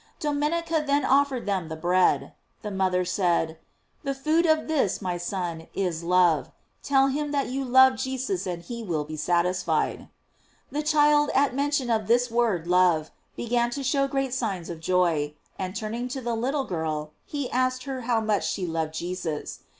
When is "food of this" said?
4.15-4.99